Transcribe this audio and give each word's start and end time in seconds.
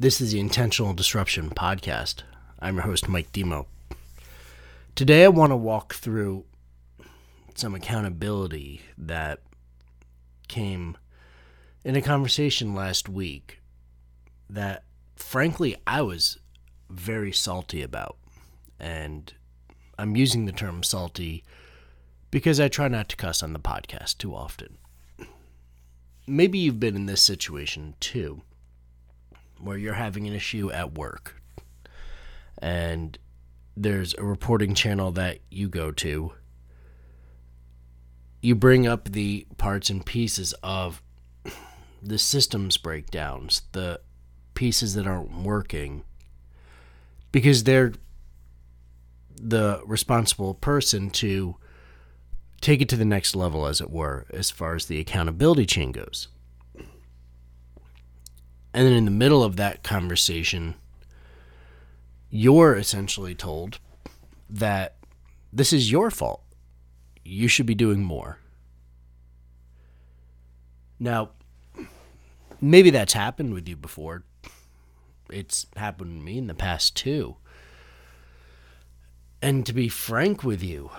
This 0.00 0.22
is 0.22 0.32
the 0.32 0.40
Intentional 0.40 0.94
Disruption 0.94 1.50
Podcast. 1.50 2.22
I'm 2.58 2.76
your 2.76 2.84
host, 2.84 3.06
Mike 3.06 3.32
Demo. 3.32 3.66
Today, 4.94 5.24
I 5.24 5.28
want 5.28 5.52
to 5.52 5.58
walk 5.58 5.92
through 5.92 6.46
some 7.54 7.74
accountability 7.74 8.80
that 8.96 9.40
came 10.48 10.96
in 11.84 11.96
a 11.96 12.00
conversation 12.00 12.74
last 12.74 13.10
week 13.10 13.60
that, 14.48 14.84
frankly, 15.16 15.76
I 15.86 16.00
was 16.00 16.38
very 16.88 17.30
salty 17.30 17.82
about. 17.82 18.16
And 18.78 19.30
I'm 19.98 20.16
using 20.16 20.46
the 20.46 20.52
term 20.52 20.82
salty 20.82 21.44
because 22.30 22.58
I 22.58 22.68
try 22.68 22.88
not 22.88 23.10
to 23.10 23.16
cuss 23.16 23.42
on 23.42 23.52
the 23.52 23.58
podcast 23.58 24.16
too 24.16 24.34
often. 24.34 24.78
Maybe 26.26 26.58
you've 26.58 26.80
been 26.80 26.96
in 26.96 27.04
this 27.04 27.20
situation 27.20 27.96
too, 28.00 28.40
where 29.60 29.76
you're 29.76 29.94
having 29.94 30.26
an 30.26 30.32
issue 30.32 30.70
at 30.70 30.94
work 30.94 31.40
and 32.60 33.18
there's 33.76 34.14
a 34.18 34.24
reporting 34.24 34.74
channel 34.74 35.10
that 35.12 35.38
you 35.50 35.68
go 35.68 35.90
to. 35.90 36.32
You 38.42 38.54
bring 38.54 38.86
up 38.86 39.10
the 39.10 39.46
parts 39.56 39.90
and 39.90 40.04
pieces 40.04 40.54
of 40.62 41.02
the 42.02 42.18
systems 42.18 42.76
breakdowns, 42.76 43.62
the 43.72 44.00
pieces 44.54 44.94
that 44.94 45.06
aren't 45.06 45.42
working, 45.42 46.04
because 47.32 47.64
they're 47.64 47.92
the 49.36 49.82
responsible 49.86 50.54
person 50.54 51.10
to 51.10 51.56
take 52.60 52.82
it 52.82 52.88
to 52.90 52.96
the 52.96 53.04
next 53.04 53.34
level, 53.34 53.66
as 53.66 53.80
it 53.80 53.90
were, 53.90 54.26
as 54.30 54.50
far 54.50 54.74
as 54.74 54.86
the 54.86 55.00
accountability 55.00 55.64
chain 55.64 55.92
goes. 55.92 56.28
And 58.72 58.86
then 58.86 58.92
in 58.92 59.04
the 59.04 59.10
middle 59.10 59.42
of 59.42 59.56
that 59.56 59.82
conversation, 59.82 60.74
you're 62.30 62.76
essentially 62.76 63.34
told 63.34 63.78
that 64.48 64.96
this 65.52 65.72
is 65.72 65.90
your 65.90 66.10
fault. 66.10 66.42
You 67.24 67.48
should 67.48 67.66
be 67.66 67.74
doing 67.74 68.02
more. 68.02 68.38
Now, 70.98 71.30
maybe 72.60 72.90
that's 72.90 73.14
happened 73.14 73.54
with 73.54 73.68
you 73.68 73.76
before. 73.76 74.24
It's 75.30 75.66
happened 75.76 76.20
to 76.20 76.24
me 76.24 76.38
in 76.38 76.46
the 76.46 76.54
past 76.54 76.94
too. 76.94 77.36
And 79.42 79.64
to 79.66 79.72
be 79.72 79.88
frank 79.88 80.44
with 80.44 80.62
you, 80.62 80.90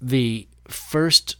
the 0.00 0.48
first 0.66 1.36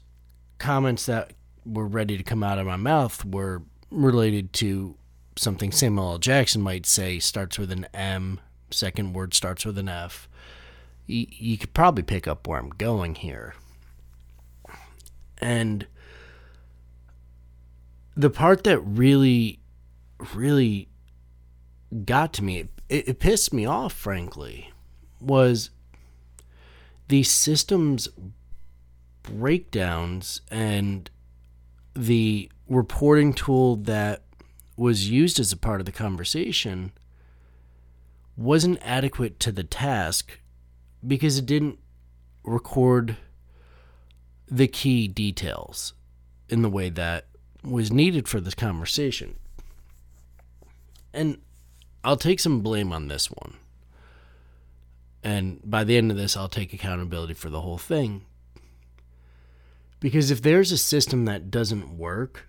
comments 0.59 1.07
that 1.07 1.33
were 1.65 1.87
ready 1.87 2.17
to 2.17 2.23
come 2.23 2.43
out 2.43 2.59
of 2.59 2.67
my 2.67 2.77
mouth 2.77 3.25
were 3.25 3.63
related 3.91 4.53
to 4.55 4.97
something 5.37 5.71
Samuel 5.71 6.13
L. 6.13 6.19
Jackson 6.19 6.63
might 6.63 6.87
say 6.87 7.19
starts 7.19 7.59
with 7.59 7.71
an 7.71 7.87
M, 7.95 8.41
second 8.71 9.13
word 9.13 9.35
starts 9.35 9.65
with 9.65 9.79
an 9.79 9.89
F. 9.89 10.29
You, 11.07 11.27
you 11.31 11.59
could 11.59 11.75
probably 11.75 12.03
pick 12.03 12.27
up 12.27 12.47
where 12.47 12.59
I'm 12.59 12.71
going 12.71 13.17
here. 13.17 13.55
And 15.39 15.87
the 18.17 18.31
part 18.31 18.65
that 18.65 18.81
really, 18.81 19.61
really 20.35 20.89
got 22.05 22.33
to 22.35 22.45
me, 22.45 22.69
it, 22.89 23.09
it 23.09 23.21
pissed 23.21 23.53
me 23.53 23.67
off, 23.67 23.93
frankly, 23.93 24.73
was 25.21 25.71
the 27.09 27.23
systems 27.23 28.09
breakdowns 29.23 30.41
and 30.51 31.11
the 31.95 32.51
reporting 32.69 33.33
tool 33.33 33.77
that 33.77 34.23
was 34.77 35.09
used 35.09 35.41
as 35.41 35.53
a 35.53 35.57
part 35.57 35.81
of 35.81 35.87
the 35.87 35.93
conversation 35.93 36.93
wasn't 38.37 38.79
adequate 38.83 39.41
to 39.41 39.53
the 39.53 39.65
task 39.65 40.39
because 41.07 41.39
it 41.39 41.47
didn't 41.47 41.79
record 42.45 43.17
the 44.49 44.69
key 44.69 45.09
details 45.09 45.95
in 46.49 46.63
the 46.63 46.71
way 46.71 46.89
that 46.91 47.27
was 47.65 47.93
needed 47.93 48.29
for 48.29 48.41
this 48.41 48.55
conversation. 48.55 49.37
And 51.13 51.39
I'll 52.05 52.17
take 52.17 52.39
some 52.39 52.61
blame 52.61 52.93
on 52.93 53.09
this 53.09 53.31
one. 53.31 53.55
And 55.25 55.61
by 55.65 55.83
the 55.83 55.97
end 55.97 56.11
of 56.11 56.17
this, 56.17 56.37
I'll 56.37 56.49
take 56.49 56.73
accountability 56.73 57.35
for 57.35 57.51
the 57.51 57.63
whole 57.63 57.79
thing. 57.79 58.25
Because 59.99 60.31
if 60.31 60.43
there's 60.43 60.71
a 60.71 60.79
system 60.79 61.25
that 61.25 61.51
doesn't 61.51 61.97
work, 61.97 62.47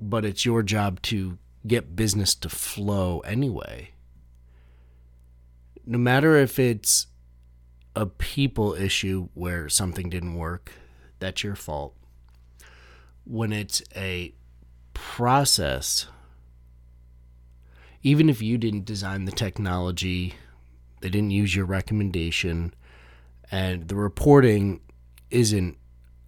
but 0.00 0.24
it's 0.24 0.44
your 0.44 0.62
job 0.62 1.02
to 1.02 1.38
get 1.66 1.96
business 1.96 2.34
to 2.36 2.48
flow 2.48 3.20
anyway, 3.20 3.90
no 5.84 5.98
matter 5.98 6.36
if 6.36 6.58
it's 6.58 7.06
a 7.96 8.06
people 8.06 8.74
issue 8.74 9.28
where 9.34 9.68
something 9.68 10.08
didn't 10.08 10.34
work, 10.34 10.72
that's 11.18 11.42
your 11.42 11.56
fault. 11.56 11.94
When 13.24 13.52
it's 13.52 13.82
a 13.96 14.34
process, 14.94 16.06
even 18.02 18.28
if 18.28 18.40
you 18.40 18.56
didn't 18.56 18.84
design 18.84 19.24
the 19.24 19.32
technology, 19.32 20.34
they 21.00 21.08
didn't 21.08 21.30
use 21.30 21.54
your 21.54 21.66
recommendation, 21.66 22.74
and 23.50 23.88
the 23.88 23.96
reporting 23.96 24.80
isn't 25.30 25.76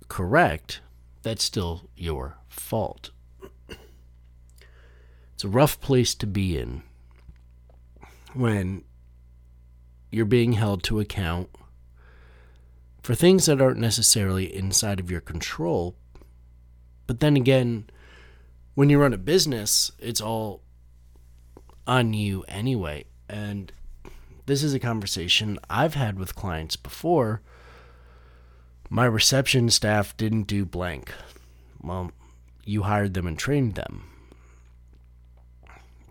correct, 0.08 0.80
that's 1.22 1.44
still 1.44 1.88
your 1.96 2.36
fault. 2.48 3.10
It's 5.40 5.44
a 5.46 5.48
rough 5.48 5.80
place 5.80 6.14
to 6.16 6.26
be 6.26 6.58
in 6.58 6.82
when 8.34 8.84
you're 10.10 10.26
being 10.26 10.52
held 10.52 10.82
to 10.82 11.00
account 11.00 11.48
for 13.02 13.14
things 13.14 13.46
that 13.46 13.58
aren't 13.58 13.78
necessarily 13.78 14.54
inside 14.54 15.00
of 15.00 15.10
your 15.10 15.22
control. 15.22 15.96
But 17.06 17.20
then 17.20 17.36
again, 17.36 17.88
when 18.74 18.90
you 18.90 19.00
run 19.00 19.14
a 19.14 19.16
business, 19.16 19.90
it's 19.98 20.20
all 20.20 20.60
on 21.86 22.12
you 22.12 22.44
anyway. 22.46 23.06
And 23.26 23.72
this 24.44 24.62
is 24.62 24.74
a 24.74 24.78
conversation 24.78 25.58
I've 25.70 25.94
had 25.94 26.18
with 26.18 26.36
clients 26.36 26.76
before 26.76 27.40
my 28.90 29.06
reception 29.06 29.70
staff 29.70 30.14
didn't 30.18 30.42
do 30.42 30.66
blank. 30.66 31.14
Well, 31.80 32.12
you 32.66 32.82
hired 32.82 33.14
them 33.14 33.26
and 33.26 33.38
trained 33.38 33.74
them. 33.74 34.09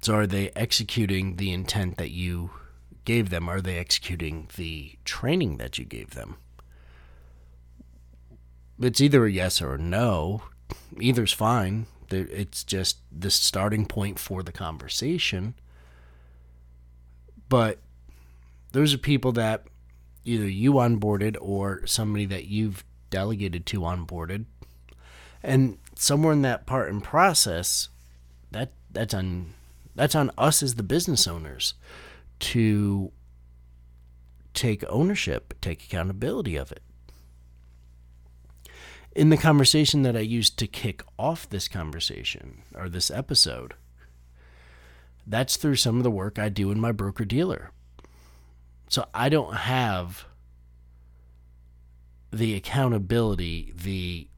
So 0.01 0.15
are 0.15 0.27
they 0.27 0.49
executing 0.55 1.35
the 1.35 1.51
intent 1.51 1.97
that 1.97 2.11
you 2.11 2.51
gave 3.05 3.29
them? 3.29 3.49
Are 3.49 3.61
they 3.61 3.77
executing 3.77 4.47
the 4.55 4.93
training 5.03 5.57
that 5.57 5.77
you 5.77 5.85
gave 5.85 6.11
them? 6.11 6.37
It's 8.79 9.01
either 9.01 9.25
a 9.25 9.31
yes 9.31 9.61
or 9.61 9.75
a 9.75 9.77
no. 9.77 10.43
Either's 10.99 11.33
fine. 11.33 11.87
It's 12.09 12.63
just 12.63 12.99
the 13.11 13.29
starting 13.29 13.85
point 13.85 14.19
for 14.19 14.41
the 14.41 14.53
conversation. 14.53 15.53
But 17.49 17.79
those 18.71 18.93
are 18.93 18.99
people 18.99 19.31
that 19.33 19.65
either 20.23 20.47
you 20.47 20.73
onboarded 20.73 21.35
or 21.41 21.85
somebody 21.85 22.25
that 22.25 22.45
you've 22.45 22.83
delegated 23.09 23.65
to 23.67 23.81
onboarded. 23.81 24.45
And 25.43 25.77
somewhere 25.95 26.33
in 26.33 26.41
that 26.43 26.65
part 26.65 26.89
and 26.89 27.03
process, 27.03 27.89
that 28.51 28.71
that's 28.91 29.13
on 29.13 29.53
that's 29.99 30.15
on 30.15 30.31
us 30.37 30.63
as 30.63 30.75
the 30.75 30.83
business 30.83 31.27
owners 31.27 31.73
to 32.39 33.11
take 34.53 34.81
ownership, 34.87 35.53
take 35.59 35.83
accountability 35.83 36.55
of 36.55 36.71
it. 36.71 36.81
In 39.11 39.29
the 39.29 39.35
conversation 39.35 40.03
that 40.03 40.15
I 40.15 40.21
used 40.21 40.57
to 40.59 40.67
kick 40.67 41.03
off 41.17 41.49
this 41.49 41.67
conversation 41.67 42.61
or 42.73 42.87
this 42.87 43.11
episode, 43.11 43.73
that's 45.27 45.57
through 45.57 45.75
some 45.75 45.97
of 45.97 46.03
the 46.03 46.11
work 46.11 46.39
I 46.39 46.47
do 46.47 46.71
in 46.71 46.79
my 46.79 46.93
broker 46.93 47.25
dealer. 47.25 47.71
So 48.87 49.05
I 49.13 49.27
don't 49.27 49.53
have 49.53 50.23
the 52.31 52.55
accountability, 52.55 53.73
the 53.75 54.29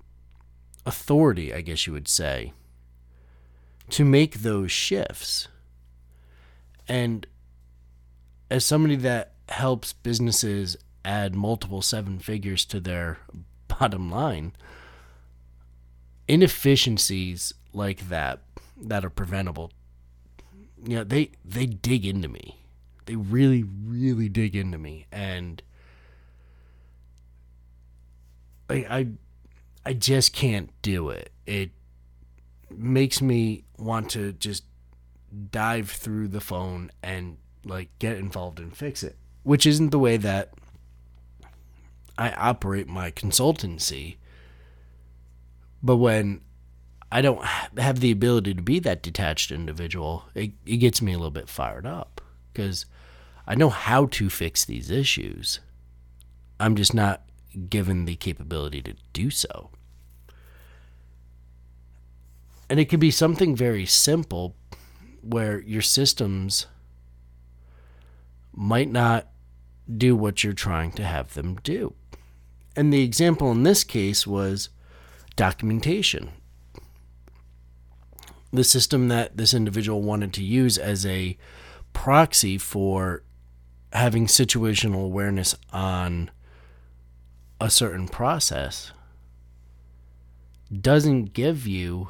authority, 0.87 1.53
I 1.53 1.61
guess 1.61 1.85
you 1.85 1.93
would 1.93 2.07
say, 2.07 2.53
to 3.91 4.03
make 4.03 4.39
those 4.39 4.71
shifts. 4.71 5.47
And 6.91 7.25
as 8.49 8.65
somebody 8.65 8.97
that 8.97 9.31
helps 9.47 9.93
businesses 9.93 10.75
add 11.05 11.35
multiple 11.35 11.81
seven 11.81 12.19
figures 12.19 12.65
to 12.65 12.79
their 12.81 13.19
bottom 13.67 14.11
line, 14.11 14.51
inefficiencies 16.27 17.53
like 17.71 18.09
that 18.09 18.41
that 18.81 19.05
are 19.05 19.09
preventable, 19.09 19.71
you 20.83 20.97
know, 20.97 21.03
they 21.03 21.31
they 21.45 21.65
dig 21.65 22.05
into 22.05 22.27
me 22.27 22.57
they 23.05 23.15
really, 23.15 23.63
really 23.63 24.29
dig 24.29 24.55
into 24.55 24.77
me, 24.77 25.05
and 25.11 25.61
I, 28.69 28.75
I, 28.75 29.07
I 29.85 29.93
just 29.93 30.33
can't 30.33 30.69
do 30.81 31.09
it. 31.09 31.31
It 31.45 31.71
makes 32.69 33.21
me 33.21 33.65
want 33.77 34.11
to 34.11 34.33
just 34.33 34.63
dive 35.51 35.89
through 35.89 36.27
the 36.27 36.41
phone 36.41 36.91
and 37.01 37.37
like 37.63 37.89
get 37.99 38.17
involved 38.17 38.59
and 38.59 38.75
fix 38.75 39.03
it, 39.03 39.17
which 39.43 39.65
isn't 39.65 39.89
the 39.89 39.99
way 39.99 40.17
that 40.17 40.53
I 42.17 42.31
operate 42.31 42.87
my 42.87 43.11
consultancy. 43.11 44.17
But 45.81 45.97
when 45.97 46.41
I 47.11 47.21
don't 47.21 47.43
have 47.77 47.99
the 47.99 48.11
ability 48.11 48.53
to 48.53 48.61
be 48.61 48.79
that 48.79 49.01
detached 49.01 49.51
individual, 49.51 50.25
it, 50.35 50.51
it 50.65 50.77
gets 50.77 51.01
me 51.01 51.13
a 51.13 51.17
little 51.17 51.31
bit 51.31 51.49
fired 51.49 51.85
up 51.85 52.21
because 52.53 52.85
I 53.47 53.55
know 53.55 53.69
how 53.69 54.05
to 54.07 54.29
fix 54.29 54.63
these 54.63 54.91
issues. 54.91 55.59
I'm 56.59 56.75
just 56.75 56.93
not 56.93 57.23
given 57.69 58.05
the 58.05 58.15
capability 58.15 58.81
to 58.83 58.93
do 59.13 59.29
so. 59.29 59.71
And 62.69 62.79
it 62.79 62.85
could 62.85 62.99
be 63.01 63.11
something 63.11 63.55
very 63.55 63.85
simple 63.85 64.55
where 65.21 65.61
your 65.61 65.81
systems 65.81 66.67
might 68.53 68.91
not 68.91 69.27
do 69.97 70.15
what 70.15 70.43
you're 70.43 70.53
trying 70.53 70.91
to 70.93 71.03
have 71.03 71.33
them 71.33 71.57
do. 71.63 71.93
And 72.75 72.93
the 72.93 73.03
example 73.03 73.51
in 73.51 73.63
this 73.63 73.83
case 73.83 74.25
was 74.25 74.69
documentation. 75.35 76.31
The 78.53 78.63
system 78.63 79.07
that 79.07 79.37
this 79.37 79.53
individual 79.53 80.01
wanted 80.01 80.33
to 80.33 80.43
use 80.43 80.77
as 80.77 81.05
a 81.05 81.37
proxy 81.93 82.57
for 82.57 83.23
having 83.93 84.25
situational 84.25 85.03
awareness 85.05 85.55
on 85.71 86.31
a 87.59 87.69
certain 87.69 88.07
process 88.07 88.91
doesn't 90.71 91.33
give 91.33 91.67
you 91.67 92.09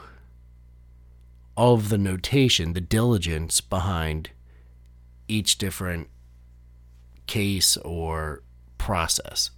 of 1.57 1.89
the 1.89 1.97
notation, 1.97 2.73
the 2.73 2.81
diligence 2.81 3.61
behind 3.61 4.31
each 5.27 5.57
different 5.57 6.09
case 7.27 7.77
or 7.77 8.43
process. 8.77 9.51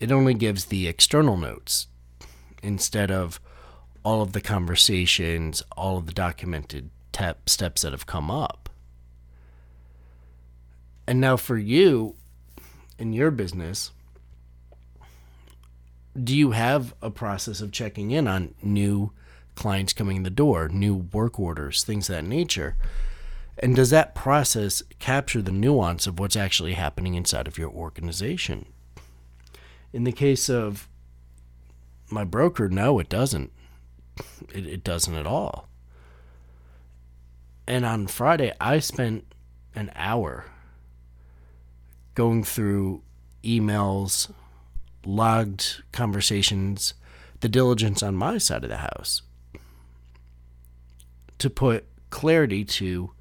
It 0.00 0.10
only 0.10 0.34
gives 0.34 0.66
the 0.66 0.88
external 0.88 1.36
notes 1.36 1.86
instead 2.62 3.10
of 3.10 3.40
all 4.04 4.22
of 4.22 4.32
the 4.32 4.40
conversations, 4.40 5.62
all 5.76 5.98
of 5.98 6.06
the 6.06 6.12
documented 6.12 6.90
te- 7.12 7.32
steps 7.46 7.82
that 7.82 7.92
have 7.92 8.06
come 8.06 8.30
up. 8.30 8.68
And 11.06 11.20
now 11.20 11.36
for 11.36 11.58
you 11.58 12.16
in 12.98 13.12
your 13.12 13.30
business, 13.30 13.92
do 16.20 16.36
you 16.36 16.52
have 16.52 16.94
a 17.02 17.10
process 17.10 17.60
of 17.60 17.72
checking 17.72 18.10
in 18.10 18.28
on 18.28 18.54
new 18.62 19.12
clients 19.54 19.92
coming 19.92 20.16
in 20.16 20.22
the 20.22 20.30
door, 20.30 20.68
new 20.68 20.94
work 20.94 21.38
orders, 21.38 21.84
things 21.84 22.08
of 22.08 22.16
that 22.16 22.24
nature? 22.24 22.76
And 23.58 23.76
does 23.76 23.90
that 23.90 24.14
process 24.14 24.82
capture 24.98 25.42
the 25.42 25.52
nuance 25.52 26.06
of 26.06 26.18
what's 26.18 26.36
actually 26.36 26.74
happening 26.74 27.14
inside 27.14 27.46
of 27.46 27.58
your 27.58 27.70
organization? 27.70 28.66
In 29.92 30.04
the 30.04 30.12
case 30.12 30.48
of 30.48 30.88
my 32.10 32.24
broker, 32.24 32.68
no, 32.68 32.98
it 32.98 33.08
doesn't. 33.08 33.52
It, 34.52 34.66
it 34.66 34.84
doesn't 34.84 35.14
at 35.14 35.26
all. 35.26 35.68
And 37.66 37.84
on 37.84 38.06
Friday, 38.06 38.52
I 38.60 38.80
spent 38.80 39.24
an 39.74 39.90
hour 39.94 40.46
going 42.14 42.44
through 42.44 43.02
emails, 43.44 44.30
logged 45.04 45.82
conversations, 45.92 46.94
the 47.40 47.48
diligence 47.48 48.02
on 48.02 48.14
my 48.14 48.38
side 48.38 48.64
of 48.64 48.70
the 48.70 48.78
house 48.78 49.22
to 51.42 51.50
put 51.50 51.84
clarity 52.10 52.64
to 52.64 53.12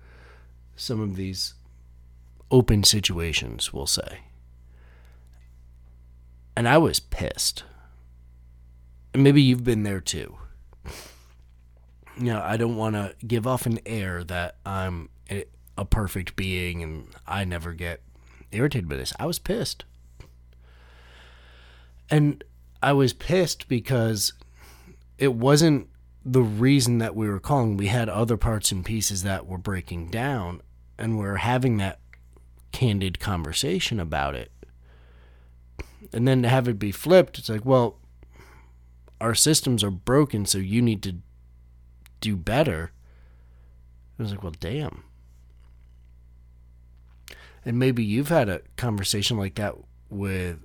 some 0.75 0.99
of 1.01 1.15
these 1.15 1.55
open 2.49 2.83
situations, 2.83 3.73
we'll 3.73 3.87
say. 3.87 4.19
And 6.55 6.67
I 6.67 6.77
was 6.77 6.99
pissed. 6.99 7.63
And 9.13 9.23
maybe 9.23 9.41
you've 9.41 9.63
been 9.63 9.83
there 9.83 10.01
too. 10.01 10.37
You 12.17 12.25
know, 12.25 12.41
I 12.41 12.57
don't 12.57 12.75
want 12.75 12.95
to 12.95 13.15
give 13.25 13.47
off 13.47 13.65
an 13.65 13.79
air 13.85 14.23
that 14.25 14.55
I'm 14.65 15.09
a 15.77 15.85
perfect 15.85 16.35
being 16.35 16.83
and 16.83 17.07
I 17.25 17.45
never 17.45 17.73
get 17.73 18.01
irritated 18.51 18.89
by 18.89 18.97
this. 18.97 19.13
I 19.19 19.25
was 19.25 19.39
pissed. 19.39 19.85
And 22.09 22.43
I 22.83 22.93
was 22.93 23.13
pissed 23.13 23.67
because 23.67 24.33
it 25.17 25.33
wasn't 25.33 25.87
the 26.23 26.41
reason 26.41 26.99
that 26.99 27.15
we 27.15 27.27
were 27.27 27.39
calling. 27.39 27.77
We 27.77 27.87
had 27.87 28.09
other 28.09 28.37
parts 28.37 28.71
and 28.71 28.85
pieces 28.85 29.23
that 29.23 29.47
were 29.47 29.57
breaking 29.57 30.11
down, 30.11 30.61
and 30.97 31.17
we 31.17 31.25
are 31.25 31.37
having 31.37 31.77
that 31.77 31.99
candid 32.71 33.19
conversation 33.19 33.99
about 33.99 34.35
it. 34.35 34.51
And 36.13 36.27
then 36.27 36.41
to 36.43 36.49
have 36.49 36.67
it 36.67 36.79
be 36.79 36.91
flipped, 36.91 37.39
it's 37.39 37.49
like, 37.49 37.65
well, 37.65 37.97
our 39.19 39.35
systems 39.35 39.83
are 39.83 39.91
broken, 39.91 40.45
so 40.45 40.57
you 40.57 40.81
need 40.81 41.03
to 41.03 41.17
do 42.19 42.35
better. 42.35 42.91
I 44.17 44.23
was 44.23 44.31
like, 44.31 44.43
well, 44.43 44.53
damn. 44.59 45.03
And 47.63 47.77
maybe 47.77 48.03
you've 48.03 48.29
had 48.29 48.49
a 48.49 48.61
conversation 48.75 49.37
like 49.37 49.55
that 49.55 49.75
with 50.09 50.57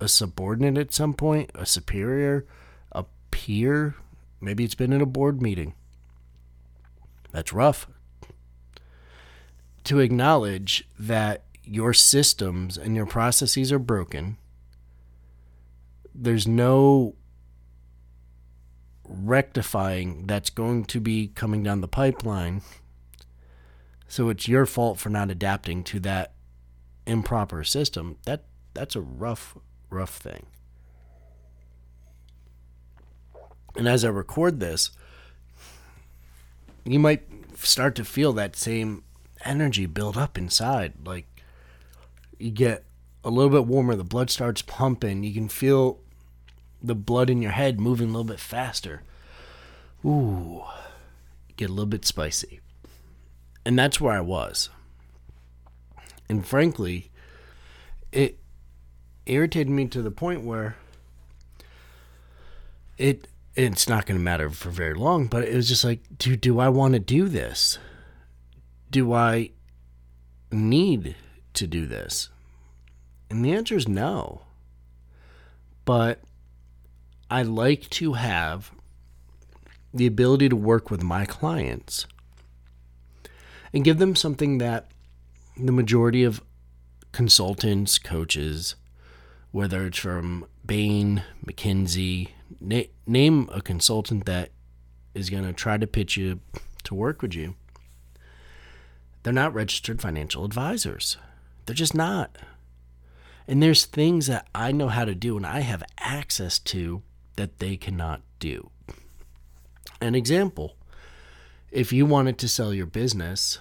a 0.00 0.08
subordinate 0.08 0.76
at 0.78 0.92
some 0.92 1.14
point, 1.14 1.50
a 1.54 1.64
superior, 1.64 2.46
a 2.90 3.04
peer. 3.30 3.94
Maybe 4.42 4.64
it's 4.64 4.74
been 4.74 4.92
in 4.92 5.00
a 5.00 5.06
board 5.06 5.40
meeting. 5.40 5.74
That's 7.30 7.52
rough. 7.52 7.86
To 9.84 10.00
acknowledge 10.00 10.86
that 10.98 11.44
your 11.64 11.94
systems 11.94 12.76
and 12.76 12.94
your 12.94 13.06
processes 13.06 13.72
are 13.72 13.78
broken, 13.78 14.36
there's 16.14 16.46
no 16.46 17.14
rectifying 19.04 20.26
that's 20.26 20.50
going 20.50 20.84
to 20.84 21.00
be 21.00 21.28
coming 21.28 21.62
down 21.62 21.80
the 21.80 21.88
pipeline 21.88 22.62
so 24.12 24.28
it's 24.28 24.46
your 24.46 24.66
fault 24.66 24.98
for 24.98 25.08
not 25.08 25.30
adapting 25.30 25.82
to 25.84 25.98
that 26.00 26.34
improper 27.06 27.64
system. 27.64 28.18
That 28.26 28.44
that's 28.74 28.94
a 28.94 29.00
rough 29.00 29.56
rough 29.88 30.14
thing. 30.14 30.44
And 33.76 33.88
as 33.88 34.04
I 34.04 34.08
record 34.08 34.60
this, 34.60 34.90
you 36.84 36.98
might 36.98 37.22
start 37.56 37.94
to 37.96 38.04
feel 38.04 38.32
that 38.34 38.56
same 38.56 39.04
energy 39.44 39.86
build 39.86 40.16
up 40.16 40.36
inside. 40.36 40.94
Like 41.04 41.26
you 42.38 42.50
get 42.50 42.84
a 43.24 43.30
little 43.30 43.50
bit 43.50 43.66
warmer, 43.66 43.94
the 43.94 44.04
blood 44.04 44.30
starts 44.30 44.62
pumping, 44.62 45.22
you 45.22 45.32
can 45.32 45.48
feel 45.48 46.00
the 46.82 46.94
blood 46.94 47.30
in 47.30 47.40
your 47.40 47.52
head 47.52 47.80
moving 47.80 48.08
a 48.08 48.12
little 48.12 48.24
bit 48.24 48.40
faster. 48.40 49.02
Ooh, 50.04 50.64
get 51.56 51.70
a 51.70 51.72
little 51.72 51.86
bit 51.86 52.04
spicy. 52.04 52.60
And 53.64 53.78
that's 53.78 54.00
where 54.00 54.12
I 54.12 54.20
was. 54.20 54.68
And 56.28 56.44
frankly, 56.44 57.10
it 58.10 58.38
irritated 59.26 59.70
me 59.70 59.86
to 59.86 60.02
the 60.02 60.10
point 60.10 60.42
where 60.42 60.76
it 62.98 63.28
it's 63.54 63.88
not 63.88 64.06
going 64.06 64.18
to 64.18 64.24
matter 64.24 64.50
for 64.50 64.70
very 64.70 64.94
long, 64.94 65.26
but 65.26 65.44
it 65.44 65.54
was 65.54 65.68
just 65.68 65.84
like, 65.84 66.00
do 66.16 66.36
do 66.36 66.58
I 66.58 66.68
want 66.68 66.94
to 66.94 67.00
do 67.00 67.28
this? 67.28 67.78
Do 68.90 69.12
I 69.12 69.50
need 70.50 71.16
to 71.54 71.66
do 71.66 71.86
this? 71.86 72.28
And 73.30 73.44
the 73.44 73.52
answer 73.52 73.76
is 73.76 73.88
no. 73.88 74.42
But 75.84 76.20
I 77.30 77.42
like 77.42 77.88
to 77.90 78.14
have 78.14 78.70
the 79.94 80.06
ability 80.06 80.48
to 80.48 80.56
work 80.56 80.90
with 80.90 81.02
my 81.02 81.24
clients 81.24 82.06
and 83.72 83.84
give 83.84 83.98
them 83.98 84.14
something 84.14 84.58
that 84.58 84.90
the 85.56 85.72
majority 85.72 86.24
of 86.24 86.42
consultants, 87.12 87.98
coaches, 87.98 88.74
whether 89.50 89.86
it's 89.86 89.98
from 89.98 90.46
Bain, 90.64 91.22
McKinsey, 91.44 92.28
na- 92.60 92.82
name 93.06 93.48
a 93.52 93.60
consultant 93.60 94.26
that 94.26 94.50
is 95.14 95.30
going 95.30 95.44
to 95.44 95.52
try 95.52 95.76
to 95.76 95.86
pitch 95.86 96.16
you 96.16 96.40
to 96.84 96.94
work 96.94 97.22
with 97.22 97.34
you. 97.34 97.54
They're 99.22 99.32
not 99.32 99.54
registered 99.54 100.00
financial 100.00 100.44
advisors. 100.44 101.16
They're 101.66 101.74
just 101.74 101.94
not. 101.94 102.36
And 103.46 103.62
there's 103.62 103.84
things 103.84 104.26
that 104.26 104.46
I 104.54 104.72
know 104.72 104.88
how 104.88 105.04
to 105.04 105.14
do 105.14 105.36
and 105.36 105.46
I 105.46 105.60
have 105.60 105.82
access 105.98 106.58
to 106.60 107.02
that 107.36 107.58
they 107.58 107.76
cannot 107.76 108.22
do. 108.38 108.70
An 110.00 110.14
example 110.14 110.76
if 111.70 111.90
you 111.90 112.04
wanted 112.04 112.36
to 112.38 112.48
sell 112.48 112.74
your 112.74 112.86
business, 112.86 113.58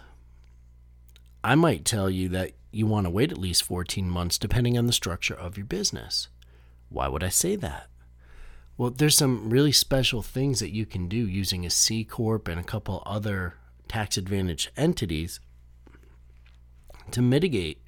I 1.45 1.55
might 1.55 1.85
tell 1.85 2.09
you 2.09 2.27
that 2.29 2.51
you 2.69 2.85
want 2.85 3.05
to 3.05 3.09
wait 3.09 3.31
at 3.31 3.37
least 3.37 3.63
14 3.63 4.09
months 4.09 4.37
depending 4.37 4.77
on 4.77 4.85
the 4.85 4.93
structure 4.93 5.33
of 5.33 5.57
your 5.57 5.65
business. 5.65 6.27
Why 6.91 7.07
would 7.07 7.23
I 7.23 7.29
say 7.29 7.55
that? 7.55 7.87
Well, 8.77 8.89
there's 8.89 9.17
some 9.17 9.49
really 9.49 9.71
special 9.71 10.21
things 10.21 10.59
that 10.59 10.73
you 10.73 10.85
can 10.85 11.07
do 11.07 11.17
using 11.17 11.65
a 11.65 11.69
C 11.69 12.03
Corp 12.03 12.47
and 12.47 12.59
a 12.59 12.63
couple 12.63 13.01
other 13.05 13.55
tax 13.87 14.17
advantaged 14.17 14.71
entities 14.75 15.39
to 17.11 17.21
mitigate 17.21 17.81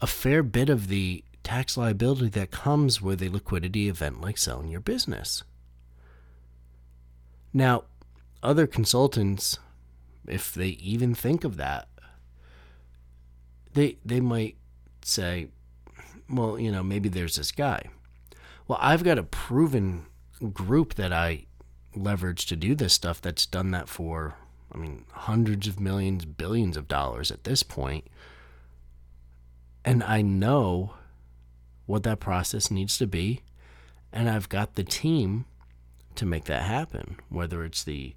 a 0.00 0.06
fair 0.06 0.42
bit 0.42 0.68
of 0.68 0.88
the 0.88 1.24
tax 1.42 1.76
liability 1.76 2.28
that 2.28 2.50
comes 2.50 3.00
with 3.00 3.22
a 3.22 3.28
liquidity 3.28 3.88
event 3.88 4.20
like 4.20 4.36
selling 4.36 4.68
your 4.68 4.80
business. 4.80 5.42
Now, 7.52 7.84
other 8.42 8.66
consultants, 8.66 9.58
if 10.26 10.52
they 10.52 10.68
even 10.68 11.14
think 11.14 11.44
of 11.44 11.56
that, 11.56 11.88
they 13.72 13.98
they 14.04 14.20
might 14.20 14.56
say, 15.02 15.48
well, 16.28 16.58
you 16.58 16.72
know, 16.72 16.82
maybe 16.82 17.08
there's 17.08 17.36
this 17.36 17.52
guy. 17.52 17.90
Well, 18.68 18.78
I've 18.80 19.04
got 19.04 19.18
a 19.18 19.22
proven 19.22 20.06
group 20.52 20.94
that 20.94 21.12
I 21.12 21.46
leverage 21.94 22.46
to 22.46 22.56
do 22.56 22.74
this 22.74 22.92
stuff 22.92 23.20
that's 23.20 23.46
done 23.46 23.70
that 23.70 23.88
for, 23.88 24.34
I 24.72 24.76
mean, 24.76 25.04
hundreds 25.12 25.68
of 25.68 25.80
millions, 25.80 26.24
billions 26.24 26.76
of 26.76 26.88
dollars 26.88 27.30
at 27.30 27.44
this 27.44 27.62
point. 27.62 28.06
And 29.84 30.02
I 30.02 30.20
know 30.20 30.94
what 31.86 32.02
that 32.02 32.20
process 32.20 32.70
needs 32.70 32.98
to 32.98 33.06
be. 33.06 33.42
And 34.12 34.28
I've 34.28 34.48
got 34.48 34.74
the 34.74 34.84
team 34.84 35.44
to 36.16 36.26
make 36.26 36.44
that 36.44 36.62
happen, 36.62 37.20
whether 37.28 37.64
it's 37.64 37.84
the 37.84 38.14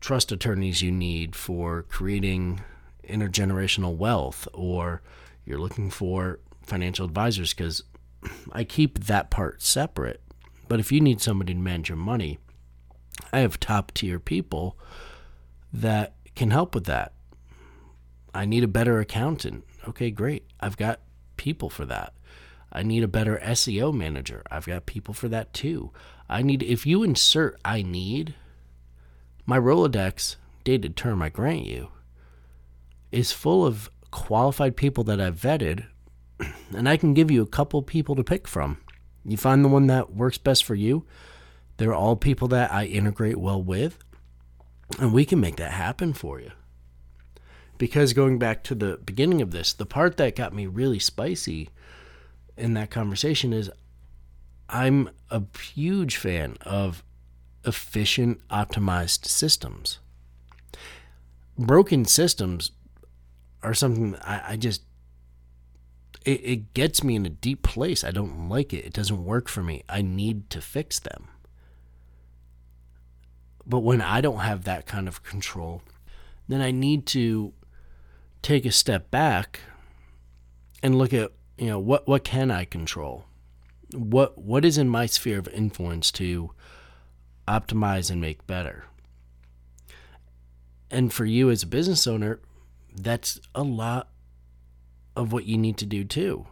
trust 0.00 0.32
attorneys 0.32 0.82
you 0.82 0.90
need 0.90 1.36
for 1.36 1.82
creating 1.82 2.62
intergenerational 3.06 3.96
wealth 3.96 4.48
or 4.52 5.02
you're 5.44 5.58
looking 5.58 5.90
for 5.90 6.40
financial 6.62 7.04
advisors 7.04 7.54
because 7.54 7.82
I 8.52 8.64
keep 8.64 9.00
that 9.04 9.30
part 9.30 9.62
separate. 9.62 10.20
But 10.68 10.80
if 10.80 10.92
you 10.92 11.00
need 11.00 11.20
somebody 11.20 11.54
to 11.54 11.60
manage 11.60 11.88
your 11.88 11.96
money, 11.96 12.38
I 13.32 13.40
have 13.40 13.58
top 13.58 13.92
tier 13.92 14.18
people 14.18 14.78
that 15.72 16.14
can 16.34 16.50
help 16.50 16.74
with 16.74 16.84
that. 16.84 17.12
I 18.34 18.44
need 18.44 18.64
a 18.64 18.68
better 18.68 19.00
accountant. 19.00 19.64
Okay, 19.88 20.10
great. 20.10 20.44
I've 20.60 20.76
got 20.76 21.00
people 21.36 21.70
for 21.70 21.84
that. 21.86 22.12
I 22.70 22.82
need 22.82 23.02
a 23.02 23.08
better 23.08 23.40
SEO 23.42 23.94
manager. 23.94 24.42
I've 24.50 24.66
got 24.66 24.86
people 24.86 25.14
for 25.14 25.28
that 25.28 25.54
too. 25.54 25.90
I 26.28 26.42
need, 26.42 26.62
if 26.62 26.86
you 26.86 27.02
insert 27.02 27.58
I 27.64 27.82
need, 27.82 28.34
my 29.46 29.58
Rolodex, 29.58 30.36
dated 30.64 30.94
term 30.96 31.22
I 31.22 31.30
grant 31.30 31.64
you, 31.64 31.88
is 33.10 33.32
full 33.32 33.64
of 33.64 33.90
qualified 34.10 34.76
people 34.76 35.04
that 35.04 35.20
I've 35.20 35.40
vetted, 35.40 35.86
and 36.74 36.88
I 36.88 36.96
can 36.96 37.14
give 37.14 37.30
you 37.30 37.42
a 37.42 37.46
couple 37.46 37.82
people 37.82 38.14
to 38.16 38.24
pick 38.24 38.46
from. 38.46 38.78
You 39.24 39.36
find 39.36 39.64
the 39.64 39.68
one 39.68 39.86
that 39.88 40.14
works 40.14 40.38
best 40.38 40.64
for 40.64 40.74
you. 40.74 41.04
They're 41.76 41.94
all 41.94 42.16
people 42.16 42.48
that 42.48 42.72
I 42.72 42.86
integrate 42.86 43.38
well 43.38 43.62
with, 43.62 43.98
and 44.98 45.12
we 45.12 45.24
can 45.24 45.40
make 45.40 45.56
that 45.56 45.72
happen 45.72 46.12
for 46.12 46.40
you. 46.40 46.50
Because 47.76 48.12
going 48.12 48.38
back 48.38 48.64
to 48.64 48.74
the 48.74 48.98
beginning 49.04 49.40
of 49.40 49.52
this, 49.52 49.72
the 49.72 49.86
part 49.86 50.16
that 50.16 50.34
got 50.34 50.52
me 50.52 50.66
really 50.66 50.98
spicy 50.98 51.68
in 52.56 52.74
that 52.74 52.90
conversation 52.90 53.52
is 53.52 53.70
I'm 54.68 55.10
a 55.30 55.42
huge 55.74 56.16
fan 56.16 56.56
of 56.62 57.04
efficient, 57.64 58.46
optimized 58.48 59.26
systems. 59.26 59.98
Broken 61.56 62.04
systems 62.04 62.72
are 63.62 63.74
something 63.74 64.16
I, 64.22 64.52
I 64.52 64.56
just 64.56 64.82
it, 66.28 66.40
it 66.44 66.74
gets 66.74 67.02
me 67.02 67.16
in 67.16 67.24
a 67.24 67.30
deep 67.30 67.62
place. 67.62 68.04
I 68.04 68.10
don't 68.10 68.50
like 68.50 68.74
it. 68.74 68.84
It 68.84 68.92
doesn't 68.92 69.24
work 69.24 69.48
for 69.48 69.62
me. 69.62 69.82
I 69.88 70.02
need 70.02 70.50
to 70.50 70.60
fix 70.60 70.98
them. 70.98 71.28
But 73.64 73.78
when 73.80 74.02
I 74.02 74.20
don't 74.20 74.40
have 74.40 74.64
that 74.64 74.84
kind 74.86 75.08
of 75.08 75.22
control, 75.22 75.82
then 76.46 76.60
I 76.60 76.70
need 76.70 77.06
to 77.06 77.54
take 78.42 78.66
a 78.66 78.72
step 78.72 79.10
back 79.10 79.60
and 80.82 80.98
look 80.98 81.14
at, 81.14 81.32
you 81.56 81.66
know, 81.66 81.78
what 81.78 82.06
what 82.06 82.24
can 82.24 82.50
I 82.50 82.66
control? 82.66 83.24
What 83.94 84.36
what 84.36 84.66
is 84.66 84.76
in 84.76 84.88
my 84.88 85.06
sphere 85.06 85.38
of 85.38 85.48
influence 85.48 86.12
to 86.12 86.50
optimize 87.46 88.10
and 88.10 88.20
make 88.20 88.46
better? 88.46 88.84
And 90.90 91.10
for 91.10 91.24
you 91.24 91.50
as 91.50 91.62
a 91.62 91.66
business 91.66 92.06
owner, 92.06 92.40
that's 92.94 93.40
a 93.54 93.62
lot 93.62 94.08
of 95.18 95.32
what 95.32 95.46
you 95.46 95.58
need 95.58 95.76
to 95.76 95.84
do 95.84 96.04
too. 96.04 96.46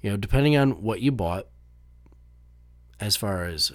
You 0.00 0.10
know, 0.10 0.16
depending 0.16 0.56
on 0.56 0.82
what 0.82 1.02
you 1.02 1.12
bought, 1.12 1.46
as 2.98 3.16
far 3.16 3.44
as 3.44 3.70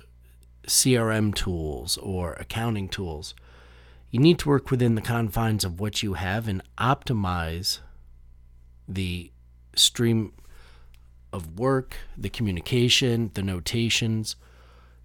CRM 0.67 1.35
tools 1.35 1.97
or 1.99 2.33
accounting 2.33 2.89
tools, 2.89 3.35
you 4.09 4.19
need 4.19 4.39
to 4.39 4.49
work 4.49 4.71
within 4.71 4.95
the 4.95 5.01
confines 5.01 5.63
of 5.63 5.79
what 5.79 6.01
you 6.01 6.15
have 6.15 6.47
and 6.47 6.63
optimize 6.79 7.79
the 8.87 9.31
stream 9.75 10.33
of 11.31 11.59
work, 11.59 11.95
the 12.17 12.29
communication, 12.29 13.29
the 13.35 13.43
notations. 13.43 14.35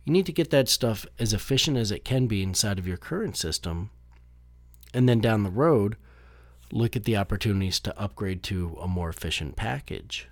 You 0.06 0.12
need 0.12 0.26
to 0.26 0.32
get 0.32 0.50
that 0.50 0.70
stuff 0.70 1.04
as 1.18 1.34
efficient 1.34 1.76
as 1.76 1.90
it 1.90 2.04
can 2.04 2.26
be 2.26 2.42
inside 2.42 2.78
of 2.78 2.88
your 2.88 2.96
current 2.96 3.36
system. 3.36 3.90
And 4.94 5.06
then 5.06 5.20
down 5.20 5.42
the 5.42 5.50
road, 5.50 5.96
look 6.72 6.96
at 6.96 7.04
the 7.04 7.16
opportunities 7.16 7.80
to 7.80 7.98
upgrade 7.98 8.42
to 8.44 8.76
a 8.80 8.88
more 8.88 9.08
efficient 9.08 9.56
package. 9.56 10.28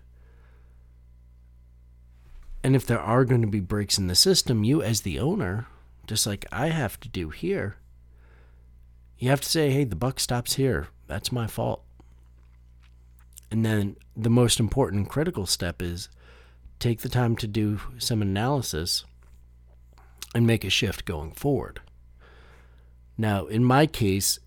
And 2.62 2.74
if 2.74 2.86
there 2.86 3.00
are 3.00 3.24
going 3.24 3.42
to 3.42 3.46
be 3.46 3.60
breaks 3.60 3.98
in 3.98 4.06
the 4.06 4.14
system, 4.14 4.64
you 4.64 4.82
as 4.82 5.02
the 5.02 5.18
owner, 5.18 5.66
just 6.06 6.26
like 6.26 6.46
I 6.50 6.68
have 6.68 6.98
to 7.00 7.08
do 7.08 7.30
here, 7.30 7.76
you 9.18 9.28
have 9.28 9.40
to 9.42 9.48
say, 9.48 9.70
hey, 9.70 9.84
the 9.84 9.96
buck 9.96 10.18
stops 10.18 10.54
here. 10.54 10.88
That's 11.06 11.30
my 11.30 11.46
fault. 11.46 11.82
And 13.50 13.64
then 13.64 13.96
the 14.16 14.30
most 14.30 14.58
important 14.58 15.08
critical 15.08 15.46
step 15.46 15.80
is 15.80 16.08
take 16.78 17.00
the 17.00 17.08
time 17.08 17.36
to 17.36 17.46
do 17.46 17.80
some 17.98 18.20
analysis 18.22 19.04
and 20.34 20.46
make 20.46 20.64
a 20.64 20.70
shift 20.70 21.04
going 21.04 21.32
forward. 21.32 21.80
Now, 23.16 23.46
in 23.46 23.62
my 23.62 23.86
case, 23.86 24.40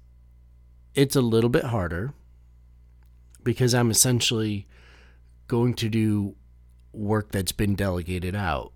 it's 0.97 1.15
a 1.15 1.21
little 1.21 1.51
bit 1.51 1.65
harder 1.65 2.11
because 3.43 3.75
I'm 3.75 3.91
essentially 3.91 4.67
going 5.47 5.75
to 5.75 5.89
do 5.89 6.35
work 6.91 7.31
that's 7.31 7.51
been 7.51 7.75
delegated 7.75 8.35
out. 8.35 8.73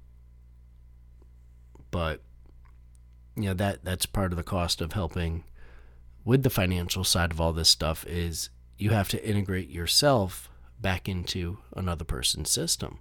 But 1.89 2.21
you 3.35 3.45
know 3.45 3.53
that 3.55 3.83
that's 3.83 4.05
part 4.05 4.31
of 4.31 4.37
the 4.37 4.43
cost 4.43 4.81
of 4.81 4.93
helping 4.93 5.45
with 6.23 6.43
the 6.43 6.51
financial 6.51 7.03
side 7.03 7.31
of 7.31 7.41
all 7.41 7.53
this 7.53 7.69
stuff 7.69 8.05
is 8.05 8.49
you 8.77 8.91
have 8.91 9.09
to 9.09 9.27
integrate 9.27 9.69
yourself 9.69 10.47
back 10.79 11.09
into 11.09 11.57
another 11.75 12.05
person's 12.05 12.51
system. 12.51 12.99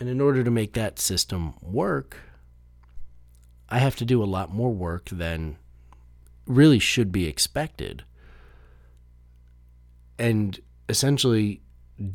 And 0.00 0.08
in 0.08 0.20
order 0.20 0.42
to 0.42 0.50
make 0.50 0.72
that 0.72 0.98
system 0.98 1.54
work, 1.62 2.18
I 3.68 3.78
have 3.78 3.94
to 3.96 4.04
do 4.04 4.22
a 4.22 4.26
lot 4.26 4.52
more 4.52 4.74
work 4.74 5.08
than 5.10 5.58
really 6.46 6.78
should 6.78 7.12
be 7.12 7.26
expected. 7.26 8.04
And 10.18 10.58
essentially 10.88 11.60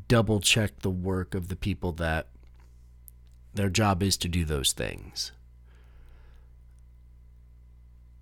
double 0.08 0.40
check 0.40 0.80
the 0.80 0.90
work 0.90 1.36
of 1.36 1.48
the 1.48 1.56
people 1.56 1.92
that 1.94 2.28
their 3.54 3.70
job 3.70 4.02
is 4.02 4.18
to 4.18 4.28
do 4.28 4.46
those 4.46 4.74
things. 4.74 5.32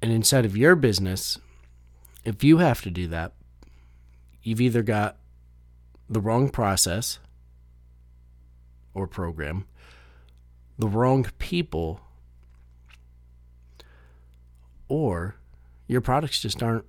And 0.01 0.12
inside 0.12 0.46
of 0.46 0.58
your 0.58 0.75
business, 0.75 1.38
if 2.24 2.44
you 2.44 2.58
have 2.58 2.82
to 2.82 2.89
do 2.89 3.08
that, 3.08 3.34
you've 4.42 4.62
either 4.62 4.82
got 4.82 5.18
the 6.10 6.22
wrong 6.22 6.50
process 6.50 7.20
or 8.94 9.08
program, 9.08 9.66
the 10.78 10.88
wrong 10.88 11.28
people, 11.38 12.01
or 14.88 15.36
your 15.89 16.01
products 16.01 16.39
just 16.39 16.62
aren't 16.62 16.86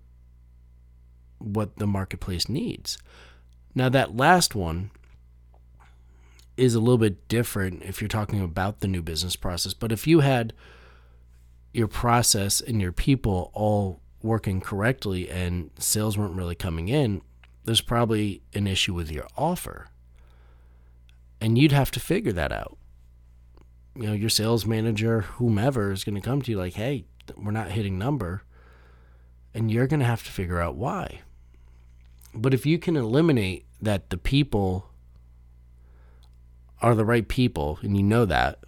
what 1.38 1.76
the 1.76 1.87
marketplace 1.87 2.49
needs. 2.49 2.99
Now, 3.75 3.88
that 3.88 4.14
last 4.14 4.54
one 4.54 4.90
is 6.57 6.75
a 6.75 6.80
little 6.80 6.99
bit 6.99 7.26
different 7.26 7.83
if 7.83 8.02
you're 8.02 8.09
talking 8.09 8.42
about 8.42 8.80
the 8.80 8.87
new 8.87 9.00
business 9.00 9.37
process. 9.37 9.73
But 9.73 9.90
if 9.90 10.07
you 10.07 10.21
had 10.21 10.52
your 11.73 11.88
process 11.88 12.61
and 12.61 12.78
your 12.78 12.92
people 12.92 13.50
all 13.54 14.02
working 14.23 14.61
correctly 14.61 15.30
and 15.30 15.71
sales 15.78 16.19
weren't 16.19 16.37
really 16.37 16.54
coming 16.54 16.88
in, 16.88 17.23
there's 17.64 17.80
probably 17.80 18.42
an 18.52 18.66
issue 18.66 18.92
with 18.92 19.11
your 19.11 19.26
offer. 19.35 19.88
And 21.40 21.57
you'd 21.57 21.73
have 21.73 21.90
to 21.92 22.00
figure 22.00 22.33
that 22.33 22.52
out. 22.52 22.76
You 23.95 24.09
know, 24.09 24.12
your 24.12 24.28
sales 24.28 24.66
manager, 24.66 25.23
whomever, 25.23 25.90
is 25.90 26.04
going 26.04 26.16
to 26.16 26.21
come 26.21 26.42
to 26.42 26.50
you 26.50 26.59
like, 26.59 26.75
hey, 26.75 27.07
we're 27.35 27.50
not 27.50 27.71
hitting 27.71 27.99
number 27.99 28.42
and 29.54 29.71
you're 29.71 29.87
going 29.87 30.00
to 30.00 30.07
have 30.07 30.25
to 30.25 30.33
figure 30.33 30.61
out 30.61 30.76
why. 30.76 31.21
But 32.35 32.54
if 32.54 32.64
you 32.64 32.78
can 32.78 32.97
eliminate 32.97 33.66
that 33.80 34.11
the 34.11 34.16
people 34.16 34.90
are 36.80 36.95
the 36.95 37.04
right 37.04 37.26
people, 37.26 37.78
and 37.83 37.97
you 37.97 38.02
know 38.02 38.25
that, 38.25 38.61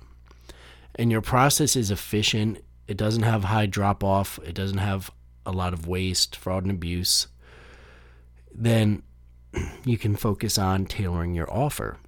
and 0.94 1.10
your 1.10 1.22
process 1.22 1.76
is 1.76 1.90
efficient, 1.90 2.62
it 2.86 2.96
doesn't 2.96 3.22
have 3.22 3.44
high 3.44 3.66
drop 3.66 4.04
off, 4.04 4.38
it 4.44 4.54
doesn't 4.54 4.78
have 4.78 5.10
a 5.46 5.52
lot 5.52 5.72
of 5.72 5.86
waste, 5.86 6.36
fraud, 6.36 6.64
and 6.64 6.72
abuse, 6.72 7.28
then 8.54 9.02
you 9.84 9.96
can 9.96 10.16
focus 10.16 10.58
on 10.58 10.84
tailoring 10.84 11.34
your 11.34 11.50
offer. 11.52 11.98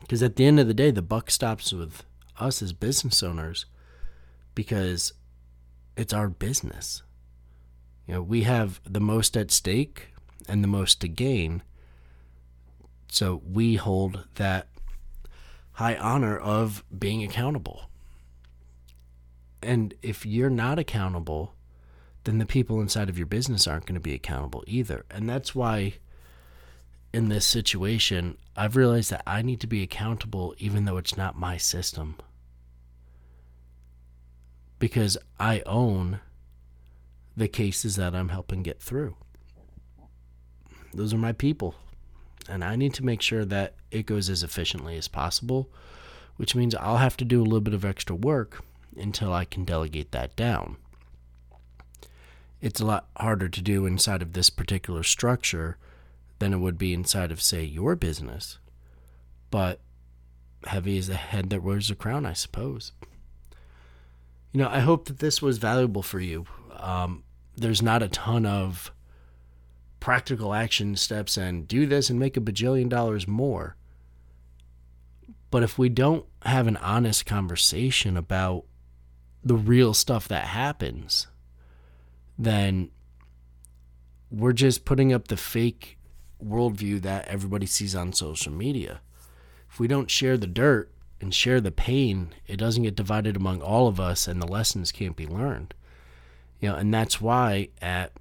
Because 0.00 0.22
at 0.22 0.36
the 0.36 0.44
end 0.44 0.58
of 0.58 0.66
the 0.66 0.74
day, 0.74 0.90
the 0.90 1.02
buck 1.02 1.30
stops 1.30 1.72
with 1.72 2.04
us 2.38 2.62
as 2.62 2.72
business 2.72 3.22
owners 3.22 3.66
because 4.54 5.12
it's 5.96 6.12
our 6.12 6.28
business. 6.28 7.02
You 8.08 8.14
know, 8.14 8.22
we 8.22 8.44
have 8.44 8.80
the 8.84 9.00
most 9.00 9.36
at 9.36 9.50
stake 9.50 10.08
and 10.48 10.64
the 10.64 10.68
most 10.68 11.02
to 11.02 11.08
gain. 11.08 11.62
So 13.10 13.42
we 13.46 13.76
hold 13.76 14.26
that 14.36 14.68
high 15.72 15.94
honor 15.94 16.36
of 16.36 16.82
being 16.98 17.22
accountable. 17.22 17.90
And 19.62 19.92
if 20.00 20.24
you're 20.24 20.48
not 20.48 20.78
accountable, 20.78 21.54
then 22.24 22.38
the 22.38 22.46
people 22.46 22.80
inside 22.80 23.10
of 23.10 23.18
your 23.18 23.26
business 23.26 23.66
aren't 23.66 23.84
going 23.84 23.94
to 23.94 24.00
be 24.00 24.14
accountable 24.14 24.64
either. 24.66 25.04
And 25.10 25.28
that's 25.28 25.54
why 25.54 25.94
in 27.12 27.28
this 27.28 27.44
situation, 27.44 28.38
I've 28.56 28.76
realized 28.76 29.10
that 29.10 29.22
I 29.26 29.42
need 29.42 29.60
to 29.60 29.66
be 29.66 29.82
accountable 29.82 30.54
even 30.56 30.86
though 30.86 30.96
it's 30.96 31.16
not 31.16 31.38
my 31.38 31.58
system. 31.58 32.16
Because 34.78 35.18
I 35.38 35.62
own 35.66 36.20
the 37.38 37.48
cases 37.48 37.96
that 37.96 38.14
I'm 38.14 38.30
helping 38.30 38.62
get 38.62 38.80
through. 38.80 39.14
Those 40.92 41.14
are 41.14 41.18
my 41.18 41.32
people. 41.32 41.74
And 42.48 42.64
I 42.64 42.76
need 42.76 42.94
to 42.94 43.04
make 43.04 43.22
sure 43.22 43.44
that 43.44 43.74
it 43.90 44.06
goes 44.06 44.28
as 44.28 44.42
efficiently 44.42 44.96
as 44.96 45.06
possible, 45.06 45.70
which 46.36 46.54
means 46.54 46.74
I'll 46.74 46.96
have 46.96 47.16
to 47.18 47.24
do 47.24 47.40
a 47.40 47.44
little 47.44 47.60
bit 47.60 47.74
of 47.74 47.84
extra 47.84 48.16
work 48.16 48.64
until 48.96 49.32
I 49.32 49.44
can 49.44 49.64
delegate 49.64 50.12
that 50.12 50.34
down. 50.34 50.76
It's 52.60 52.80
a 52.80 52.86
lot 52.86 53.08
harder 53.16 53.48
to 53.48 53.62
do 53.62 53.86
inside 53.86 54.22
of 54.22 54.32
this 54.32 54.50
particular 54.50 55.02
structure 55.02 55.76
than 56.40 56.52
it 56.52 56.58
would 56.58 56.78
be 56.78 56.92
inside 56.92 57.30
of, 57.30 57.40
say, 57.40 57.62
your 57.62 57.94
business. 57.94 58.58
But 59.50 59.80
heavy 60.66 60.96
is 60.96 61.06
the 61.06 61.14
head 61.14 61.50
that 61.50 61.62
wears 61.62 61.88
the 61.88 61.94
crown, 61.94 62.26
I 62.26 62.32
suppose. 62.32 62.92
You 64.52 64.62
know, 64.62 64.68
I 64.68 64.80
hope 64.80 65.04
that 65.06 65.18
this 65.18 65.40
was 65.40 65.58
valuable 65.58 66.02
for 66.02 66.18
you. 66.18 66.46
Um, 66.72 67.22
there's 67.58 67.82
not 67.82 68.02
a 68.02 68.08
ton 68.08 68.46
of 68.46 68.92
practical 70.00 70.54
action 70.54 70.96
steps 70.96 71.36
and 71.36 71.66
do 71.66 71.86
this 71.86 72.08
and 72.08 72.18
make 72.18 72.36
a 72.36 72.40
bajillion 72.40 72.88
dollars 72.88 73.26
more. 73.26 73.76
But 75.50 75.62
if 75.62 75.78
we 75.78 75.88
don't 75.88 76.26
have 76.42 76.66
an 76.66 76.76
honest 76.76 77.26
conversation 77.26 78.16
about 78.16 78.64
the 79.42 79.56
real 79.56 79.94
stuff 79.94 80.28
that 80.28 80.46
happens, 80.46 81.26
then 82.38 82.90
we're 84.30 84.52
just 84.52 84.84
putting 84.84 85.12
up 85.12 85.28
the 85.28 85.36
fake 85.36 85.98
worldview 86.44 87.00
that 87.02 87.26
everybody 87.28 87.66
sees 87.66 87.94
on 87.94 88.12
social 88.12 88.52
media. 88.52 89.00
If 89.70 89.80
we 89.80 89.88
don't 89.88 90.10
share 90.10 90.36
the 90.36 90.46
dirt 90.46 90.92
and 91.20 91.34
share 91.34 91.60
the 91.60 91.72
pain, 91.72 92.34
it 92.46 92.56
doesn't 92.56 92.82
get 92.82 92.94
divided 92.94 93.36
among 93.36 93.62
all 93.62 93.88
of 93.88 93.98
us 93.98 94.28
and 94.28 94.40
the 94.40 94.46
lessons 94.46 94.92
can't 94.92 95.16
be 95.16 95.26
learned. 95.26 95.74
You 96.60 96.70
know, 96.70 96.76
and 96.76 96.92
that's 96.92 97.20
why 97.20 97.68
at 97.80 98.12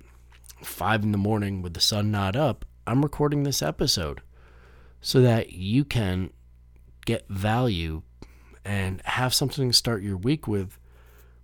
five 0.62 1.04
in 1.04 1.12
the 1.12 1.18
morning 1.18 1.62
with 1.62 1.74
the 1.74 1.80
sun 1.80 2.12
not 2.12 2.36
up, 2.36 2.66
I'm 2.86 3.02
recording 3.02 3.44
this 3.44 3.62
episode 3.62 4.22
so 5.02 5.22
that 5.22 5.54
you 5.54 5.84
can 5.84 6.32
get 7.06 7.28
value 7.30 8.02
and 8.66 9.02
have 9.06 9.34
something 9.34 9.70
to 9.70 9.78
start 9.78 10.04
your 10.04 10.18
week 10.18 10.48
with 10.48 10.78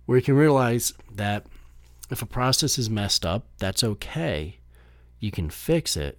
where 0.06 0.18
you 0.18 0.24
can 0.24 0.36
realize 0.36 0.92
that 1.12 1.46
if 2.10 2.20
a 2.20 2.26
process 2.26 2.78
is 2.78 2.90
messed 2.90 3.24
up, 3.24 3.46
that's 3.58 3.82
okay. 3.82 4.58
You 5.18 5.30
can 5.30 5.48
fix 5.48 5.96
it 5.96 6.18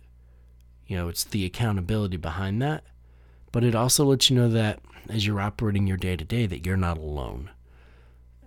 you 0.87 0.95
know, 0.97 1.07
it's 1.07 1.23
the 1.23 1.45
accountability 1.45 2.17
behind 2.17 2.61
that. 2.61 2.83
But 3.51 3.63
it 3.63 3.75
also 3.75 4.05
lets 4.05 4.29
you 4.29 4.35
know 4.35 4.49
that 4.49 4.79
as 5.09 5.25
you're 5.25 5.41
operating 5.41 5.87
your 5.87 5.97
day 5.97 6.15
to 6.15 6.25
day, 6.25 6.45
that 6.45 6.65
you're 6.65 6.77
not 6.77 6.97
alone. 6.97 7.51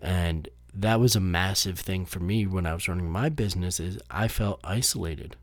And 0.00 0.48
that 0.74 1.00
was 1.00 1.16
a 1.16 1.20
massive 1.20 1.78
thing 1.78 2.04
for 2.04 2.20
me 2.20 2.46
when 2.46 2.66
I 2.66 2.74
was 2.74 2.88
running 2.88 3.10
my 3.10 3.28
business 3.28 3.80
is 3.80 3.98
I 4.10 4.28
felt 4.28 4.60
isolated. 4.62 5.36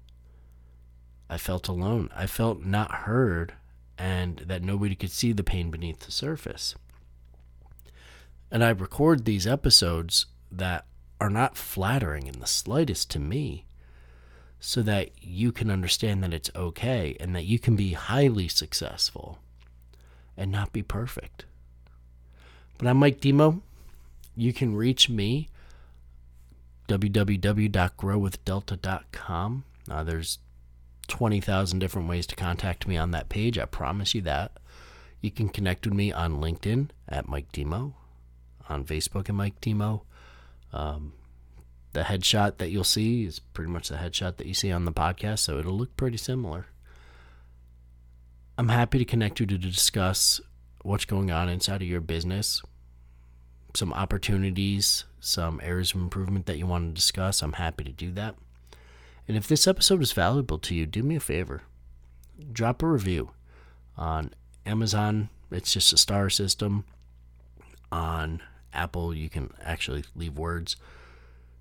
I 1.30 1.38
felt 1.38 1.68
alone. 1.68 2.10
I 2.16 2.28
felt 2.28 2.64
not 2.64 2.92
heard 2.92 3.54
and 3.98 4.38
that 4.40 4.62
nobody 4.62 4.96
could 4.96 5.12
see 5.12 5.32
the 5.32 5.44
pain 5.44 5.72
beneath 5.72 6.02
the 6.02 6.12
surface. 6.12 6.76
And 8.52 8.64
I 8.64 8.70
record 8.70 9.26
these 9.26 9.48
episodes 9.48 10.28
that 10.52 10.86
are 11.20 11.30
not 11.30 11.58
flattering 11.58 12.28
in 12.28 12.40
the 12.40 12.48
slightest 12.48 13.10
to 13.12 13.20
me 13.20 13.66
so 14.60 14.82
that 14.82 15.12
you 15.22 15.52
can 15.52 15.70
understand 15.70 16.24
that 16.24 16.34
it's 16.34 16.52
okay 16.56 17.16
and 17.20 17.36
that 17.36 17.46
you 17.46 17.60
can 17.60 17.76
be 17.76 17.94
highly 17.94 18.48
successful 18.48 19.40
and 20.38 20.52
not 20.52 20.74
be 20.74 20.82
perfect. 20.82 21.46
But 22.78 22.88
I'm 22.88 22.98
Mike 22.98 23.22
Demo. 23.22 23.62
You 24.36 24.54
can 24.54 24.76
reach 24.76 25.10
me 25.10 25.50
www.growwithdelta.com. 26.88 29.64
Uh, 29.90 30.04
there's 30.04 30.38
20,000 31.08 31.80
different 31.80 32.10
ways 32.10 32.28
to 32.28 32.36
contact 32.36 32.88
me 32.88 32.96
on 32.98 33.10
that 33.12 33.30
page. 33.30 33.58
I 33.58 33.66
promise 33.66 34.14
you 34.14 34.22
that. 34.22 34.52
You 35.22 35.32
can 35.32 35.50
connect 35.50 35.86
with 35.86 35.96
me 35.96 36.12
on 36.12 36.42
LinkedIn 36.42 36.90
at 37.08 37.28
Mike 37.28 37.52
Demo, 37.52 37.96
on 38.70 38.86
Facebook 38.86 39.30
at 39.30 39.36
Mike 39.36 39.60
Demo. 39.62 40.04
Um, 40.74 41.14
the 41.94 42.02
headshot 42.02 42.58
that 42.58 42.70
you'll 42.70 42.84
see 42.84 43.24
is 43.24 43.40
pretty 43.40 43.72
much 43.72 43.90
the 43.90 43.96
headshot 43.96 44.38
that 44.38 44.48
you 44.48 44.54
see 44.54 44.72
on 44.72 44.86
the 44.86 44.92
podcast, 44.92 45.40
so 45.40 45.58
it'll 45.58 45.78
look 45.78 45.96
pretty 45.96 46.18
similar. 46.18 46.68
I'm 48.58 48.70
happy 48.70 49.00
to 49.00 49.06
connect 49.06 49.40
you 49.40 49.46
to 49.46 49.58
discuss 49.58 50.42
what's 50.82 51.06
going 51.06 51.32
on 51.32 51.50
inside 51.50 51.82
of 51.82 51.88
your 51.88 52.02
business, 52.02 52.62
some 53.76 53.94
opportunities, 53.94 55.06
some 55.20 55.60
areas 55.64 55.94
of 55.94 56.02
improvement 56.02 56.46
that 56.46 56.58
you 56.58 56.68
want 56.68 56.90
to 56.90 56.94
discuss. 56.94 57.42
I'm 57.42 57.54
happy 57.54 57.84
to 57.84 57.92
do 57.92 58.12
that. 58.12 58.36
And 59.28 59.36
if 59.36 59.48
this 59.48 59.68
episode 59.68 60.02
is 60.02 60.12
valuable 60.12 60.60
to 60.60 60.76
you, 60.76 60.86
do 60.86 61.04
me 61.04 61.16
a 61.16 61.20
favor 61.20 61.64
drop 62.52 62.84
a 62.84 62.88
review 62.88 63.32
on 63.98 64.32
Amazon. 64.66 65.30
It's 65.52 65.74
just 65.74 65.94
a 65.94 65.98
star 65.98 66.30
system. 66.30 66.86
On 67.92 68.42
Apple, 68.74 69.14
you 69.14 69.30
can 69.30 69.52
actually 69.64 70.04
leave 70.16 70.38
words. 70.38 70.76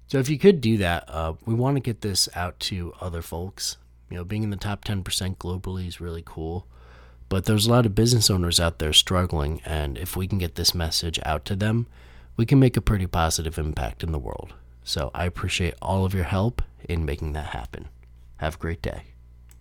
So 0.06 0.18
if 0.18 0.28
you 0.28 0.38
could 0.38 0.60
do 0.60 0.76
that, 0.78 1.04
uh, 1.08 1.34
we 1.44 1.54
want 1.54 1.76
to 1.76 1.80
get 1.80 2.00
this 2.00 2.28
out 2.34 2.58
to 2.60 2.92
other 3.00 3.22
folks. 3.22 3.76
You 4.10 4.16
know, 4.16 4.24
being 4.24 4.42
in 4.42 4.50
the 4.50 4.56
top 4.56 4.84
10% 4.84 5.02
globally 5.36 5.86
is 5.86 6.00
really 6.00 6.22
cool. 6.24 6.66
But 7.34 7.46
there's 7.46 7.66
a 7.66 7.70
lot 7.72 7.84
of 7.84 7.96
business 7.96 8.30
owners 8.30 8.60
out 8.60 8.78
there 8.78 8.92
struggling, 8.92 9.60
and 9.64 9.98
if 9.98 10.16
we 10.16 10.28
can 10.28 10.38
get 10.38 10.54
this 10.54 10.72
message 10.72 11.18
out 11.24 11.44
to 11.46 11.56
them, 11.56 11.88
we 12.36 12.46
can 12.46 12.60
make 12.60 12.76
a 12.76 12.80
pretty 12.80 13.08
positive 13.08 13.58
impact 13.58 14.04
in 14.04 14.12
the 14.12 14.20
world. 14.20 14.54
So 14.84 15.10
I 15.12 15.24
appreciate 15.24 15.74
all 15.82 16.04
of 16.04 16.14
your 16.14 16.22
help 16.22 16.62
in 16.88 17.04
making 17.04 17.32
that 17.32 17.46
happen. 17.46 17.88
Have 18.36 18.54
a 18.54 18.58
great 18.58 18.80
day. 18.82 19.13